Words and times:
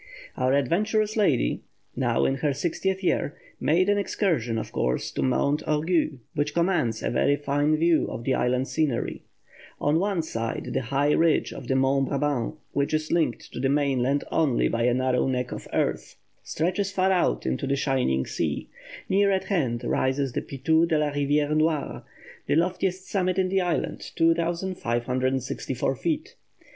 Our 0.35 0.55
adventurous 0.55 1.15
lady 1.15 1.61
now 1.95 2.25
in 2.25 2.37
her 2.37 2.53
sixtieth 2.55 3.03
year 3.03 3.37
made 3.59 3.87
an 3.87 3.99
excursion, 3.99 4.57
of 4.57 4.71
course, 4.71 5.11
to 5.11 5.21
Mont 5.21 5.61
Orgueil, 5.67 6.17
which 6.33 6.55
commands 6.55 7.03
a 7.03 7.11
very 7.11 7.35
fine 7.35 7.75
view 7.77 8.07
of 8.09 8.23
the 8.23 8.33
island 8.33 8.67
scenery. 8.67 9.21
On 9.79 9.99
one 9.99 10.23
side 10.23 10.69
the 10.73 10.81
high 10.81 11.11
ridge 11.11 11.53
of 11.53 11.67
the 11.67 11.75
Mont 11.75 12.09
Brabant, 12.09 12.55
which 12.71 12.95
is 12.95 13.11
linked 13.11 13.51
to 13.53 13.59
the 13.59 13.69
mainland 13.69 14.23
only 14.31 14.67
by 14.67 14.85
a 14.85 14.93
narrow 14.95 15.27
neck 15.27 15.51
of 15.51 15.67
earth, 15.71 16.15
stretches 16.41 16.91
far 16.91 17.11
out 17.11 17.45
into 17.45 17.67
the 17.67 17.75
shining 17.75 18.25
sea; 18.25 18.69
near 19.07 19.29
at 19.29 19.43
hand 19.43 19.83
rises 19.83 20.33
the 20.33 20.41
Pitou 20.41 20.87
de 20.87 20.97
la 20.97 21.11
Rivière 21.11 21.55
Noire, 21.55 22.01
the 22.47 22.55
loftiest 22.55 23.07
summit 23.07 23.37
in 23.37 23.49
the 23.49 23.61
island 23.61 24.03
2,564 24.15 25.95
feet. 25.95 26.35